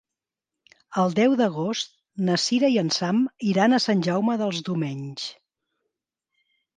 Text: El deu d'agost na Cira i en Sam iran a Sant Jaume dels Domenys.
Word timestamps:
El 1.01 1.11
deu 1.17 1.33
d'agost 1.41 1.91
na 2.29 2.37
Cira 2.43 2.71
i 2.75 2.79
en 2.83 2.89
Sam 2.95 3.19
iran 3.49 3.77
a 3.77 3.81
Sant 3.83 4.01
Jaume 4.07 4.39
dels 4.43 4.63
Domenys. 4.71 5.27